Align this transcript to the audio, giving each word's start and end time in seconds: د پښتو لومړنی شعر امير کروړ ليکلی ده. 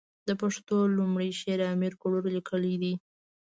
د 0.27 0.29
پښتو 0.41 0.77
لومړنی 0.97 1.29
شعر 1.39 1.59
امير 1.73 1.93
کروړ 2.01 2.23
ليکلی 2.35 2.75
ده. 2.81 2.93